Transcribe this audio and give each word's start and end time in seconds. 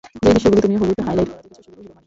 যে 0.23 0.29
দৃশ্যগুলি 0.33 0.59
তুমি 0.65 0.75
হলুদ 0.81 0.99
হাইলাইট 1.07 1.29
করা 1.33 1.43
দেখছো, 1.45 1.59
সেগুলির 1.65 1.83
হিরো 1.91 1.93
ম্যানি। 1.93 1.99